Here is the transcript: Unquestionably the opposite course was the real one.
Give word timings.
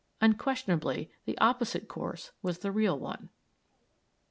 Unquestionably 0.19 1.11
the 1.25 1.37
opposite 1.37 1.87
course 1.87 2.31
was 2.41 2.57
the 2.57 2.71
real 2.71 2.97
one. 2.97 3.29